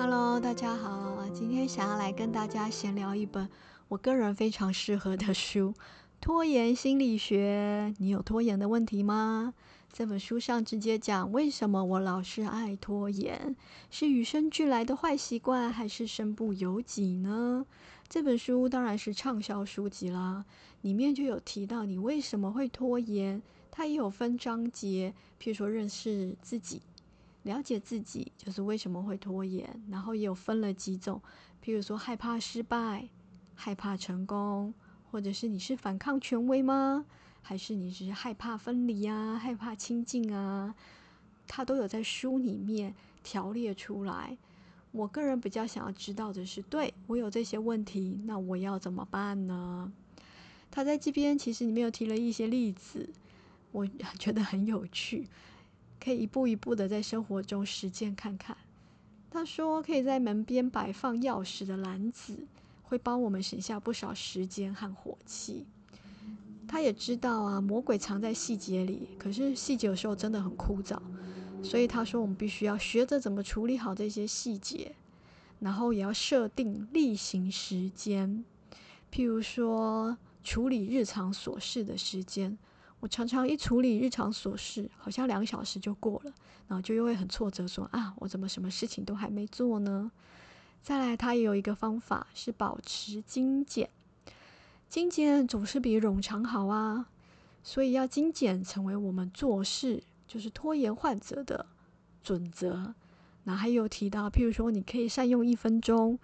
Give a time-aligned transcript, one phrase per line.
[0.00, 3.48] Hello，大家好，今天想要来跟大家闲聊一本
[3.88, 5.72] 我个人非常适合的书
[6.20, 7.92] 《拖延心理学》。
[7.98, 9.54] 你有拖延的问题吗？
[9.92, 13.56] 这本书上直接讲为什么我老是爱拖延，
[13.90, 17.66] 是与生俱来的坏习惯，还是身不由己呢？
[18.08, 20.44] 这本书当然是畅销书籍啦，
[20.82, 25.12] 里面就有提到你为什么会拖延，它也有分章节，
[25.42, 26.82] 譬如说认识自己。
[27.48, 31.22] 了解自己就是为什么会拖延，然后也有分了几种，
[31.64, 33.08] 譬如说害怕失败、
[33.54, 34.74] 害怕成功，
[35.10, 37.06] 或者是你是反抗权威吗？
[37.40, 40.74] 还是你只是害怕分离啊、害怕亲近啊？
[41.46, 44.36] 他都有在书里面条列出来。
[44.92, 49.90] 我个人比较想要知道的是，对我有这些问题，那我要怎么办呢？
[50.70, 53.08] 他在这边其实里面有提了一些例子，
[53.72, 53.86] 我
[54.20, 55.26] 觉得很有趣。
[56.02, 58.56] 可以一步一步的在生活中实践看看。
[59.30, 62.46] 他说，可以在门边摆放钥匙的篮子，
[62.82, 65.66] 会帮我们省下不少时间和火气。
[66.66, 70.98] 他也知道啊，魔鬼藏在细节里，可是细节有时候真的很枯燥，
[71.62, 74.94] 所以他说，我们必须要学着怎么处理好这些细节，
[75.60, 78.44] 然后也要设定例行时间，
[79.12, 82.56] 譬如说处理日常琐事的时间。
[83.00, 86.32] 我常常一处理日常琐事，好像两小时就过了，
[86.66, 90.10] 然后就又会很挫折，说啊，我怎么什么事情都还没做呢？
[90.82, 93.88] 再来，他也有一个方法是保持精简，
[94.88, 97.06] 精简总是比冗长好啊，
[97.62, 101.66] 所以要精简成为我们做事就是拖延患者的
[102.22, 102.94] 准则。
[103.44, 106.18] 那还有提到，譬如说，你可以善用一分钟，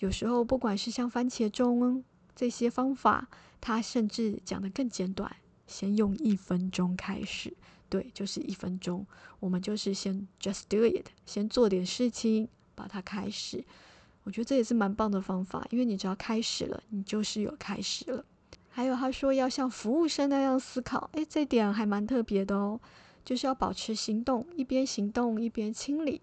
[0.00, 2.02] 有时候不管是像番茄钟
[2.34, 3.28] 这些方法，
[3.60, 5.36] 他甚至讲的更简短。
[5.66, 7.56] 先用一分钟开始，
[7.88, 9.06] 对，就是一分钟。
[9.40, 13.64] 我们就是先 just do it，先做点事情，把它开始。
[14.24, 18.24] 我觉得这也是蛮棒的方法，因为你只要开始了，你就是有开始了。
[18.68, 22.80] 还有他说要像服务生那样思考，诶，这点还蛮特别的哦，
[23.24, 26.20] 就是要保持行动，一边行动一边清理，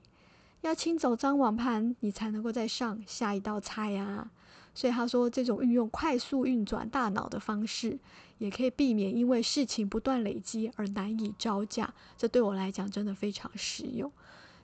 [0.62, 4.29] 要清走脏碗盘，你才能够再上下一道菜呀。
[4.75, 7.97] 所以他说，这种运用快速运转大脑的方式，
[8.39, 11.94] 也可以避免因为事情不断累积而难以招架。
[12.17, 14.11] 这对我来讲真的非常实用。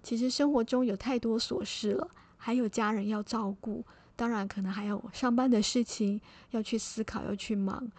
[0.02, 3.84] 其实生活中有太多琐事了，还有家人要照顾，
[4.16, 6.20] 当然可能还有上班的事情
[6.52, 7.92] 要去思考、要去忙。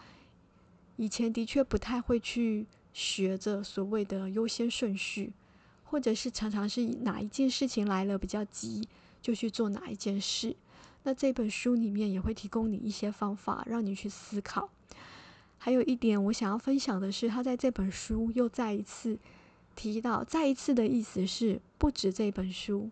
[0.97, 5.33] 以前的确不太会去学着所谓的优先顺序，
[5.85, 8.89] 或者是常常是哪一件事情来了比较急，
[9.23, 10.57] 就去做哪一件事。
[11.03, 14.69] 那这本书里面也会提供你一些方法，让你去思考。
[15.57, 19.19] 还有一点我想要分享的是，他在这本书又再一次
[19.77, 22.91] 提到，再一次的意思是，不止这本书，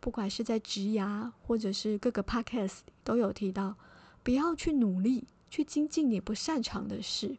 [0.00, 3.76] 不管是在职涯或者是各个 podcast 都有提到，
[4.22, 7.36] 不要去努力去精进你不擅长的事。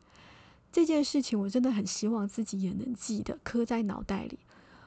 [0.72, 4.40] 这件事情我真的很希望自己也能记得，刻在脑袋里。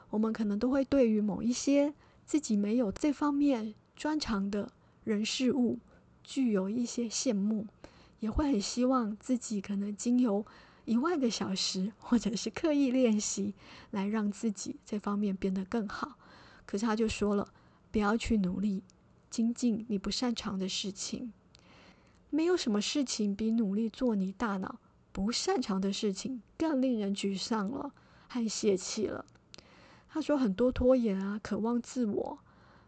[0.09, 1.93] 我们可能都会对于某一些
[2.25, 4.71] 自己没有这方面专长的。
[5.03, 5.79] 人事物
[6.23, 7.67] 具有一些羡慕，
[8.19, 10.45] 也会很希望自己可能经由
[10.85, 13.53] 一万个小时，或者是刻意练习，
[13.91, 16.17] 来让自己这方面变得更好。
[16.65, 17.53] 可是他就说了，
[17.91, 18.83] 不要去努力
[19.29, 21.33] 精进你不擅长的事情。
[22.29, 24.79] 没有什么事情比努力做你大脑
[25.11, 27.93] 不擅长的事情更令人沮丧了
[28.27, 29.25] 和泄气了。
[30.09, 32.39] 他说很多拖延啊，渴望自我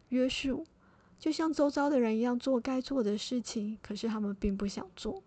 [0.09, 0.65] 约束。
[1.17, 5.23] 就像周遭的人一样做该做的事情，可是他们并不想做，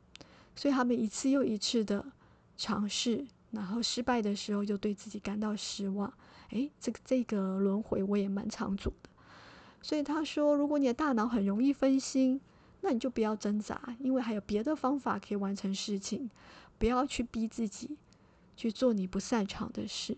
[0.54, 2.04] 所以他们一次又一次的
[2.56, 6.12] 尝试，然后失败的时候就对自己感到失望。
[6.50, 9.10] 诶，这个这个轮回我也蛮常做的。
[9.82, 12.41] 所以他说，如果你的大脑很容易分心，
[12.81, 16.31] 那你就不要挣扎，因为还有别的方法可以完成事情。
[16.78, 17.97] 不要去逼自己
[18.56, 20.16] 去做你不擅长的事。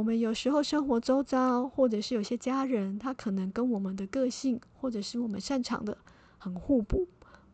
[0.00, 5.98] 我们有时候生活周遭，或者是有些家人，他可能跟我们的个性，或者是我们擅长的
[6.38, 7.06] 很互补，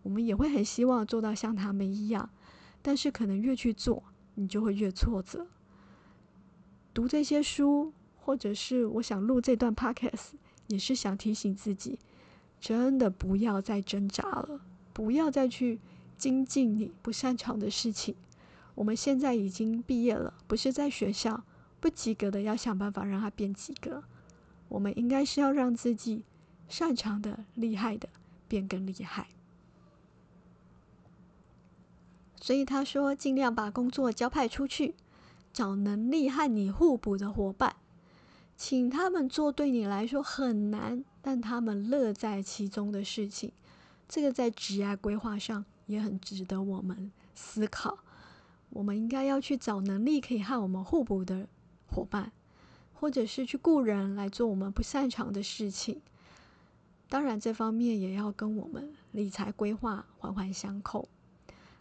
[0.05, 2.31] 我们也会很希望做到像他们一样，
[2.83, 4.05] 但是可能越去做，
[4.37, 5.49] 你就会越挫折。
[6.95, 10.35] 读这些书，或者是我想录这段 podcast，
[10.69, 11.99] 也是想提醒自己，
[12.61, 14.61] 真的不要再挣扎了，
[14.93, 15.81] 不要再去
[16.17, 18.15] 精进你不擅长的事情。
[18.77, 21.43] 我们现在已经毕业了，不是在学校。
[21.87, 24.03] 不及格的要想办法让他变及格。
[24.69, 26.25] 我们应该是要让自己
[26.69, 28.09] 擅长的、厉害的
[28.49, 29.29] 变更厉害。
[32.41, 34.97] 所以他说，尽量把工作交派出去，
[35.53, 37.77] 找能力和你互补的伙伴。
[38.57, 43.53] 请他们做对你来说很难，但他们乐在其中的事情。
[44.09, 47.99] 这个在职业规划上也很值得我们思考。
[48.71, 51.47] 我们应该要去找能力可以和我们互补的
[51.97, 52.31] 伙伴，
[52.93, 56.03] 或者是去雇人来做我们不擅长的事情。
[57.09, 61.09] 当然，这方面也要跟我们理财规划环环相扣。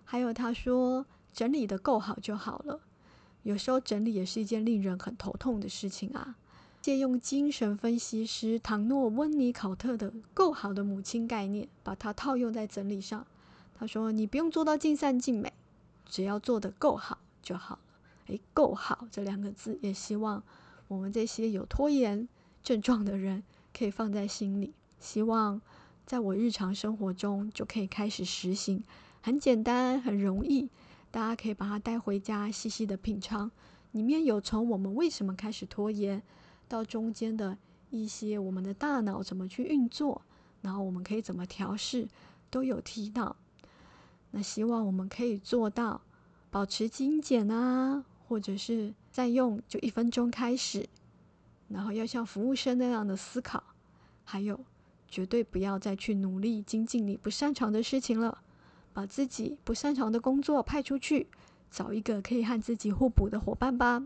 [0.06, 2.80] 还有，他说整理的够好就好了。
[3.44, 6.38] 有时候整理也是一件令人很头痛的事情啊。
[6.82, 13.26] 借用精神分析师唐诺温尼考特的“够好的母亲”概念，把它套用在整理上。
[13.78, 15.52] 他说：“你不用做到尽善尽美，
[16.06, 17.80] 只要做得够好就好。”
[18.28, 20.44] 诶，够好这两个字，也希望
[20.88, 22.28] 我们这些有拖延
[22.64, 23.44] 症状的人
[23.78, 24.74] 可以放在心里。
[25.00, 25.62] 希望
[26.06, 28.84] 在我日常生活中就可以开始实行，
[29.22, 30.70] 很简单，很容易，
[31.12, 33.52] 大家可以把它带回家，细细的品尝。
[33.92, 36.22] 里面有从我们为什么开始拖延。
[36.68, 37.56] 到中间的
[37.92, 40.24] 一些我们的大脑怎么去运作，
[40.62, 42.08] 然后我们可以怎么调试，
[42.50, 43.36] 都有提到。
[44.32, 46.02] 那希望我们可以做到
[46.50, 50.88] 保持精简啊，或者是再用就一分钟开始，
[51.70, 53.64] 然后要像服务生那样的思考，
[54.24, 54.60] 还有
[55.08, 58.40] 绝对不要再去努力精进你不擅长的事情了，
[58.94, 61.28] 把自己不擅长的工作派出去，
[61.70, 64.04] 找一个可以和自己互补的伙伴吧。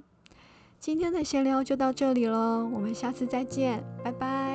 [0.79, 4.48] 今天的闲聊就到这里喽，我们下次再见，拜拜。